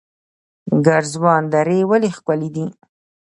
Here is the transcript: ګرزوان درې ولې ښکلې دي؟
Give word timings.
ګرزوان 0.85 1.41
درې 1.53 1.79
ولې 1.89 2.09
ښکلې 2.17 2.49
دي؟ 2.55 2.65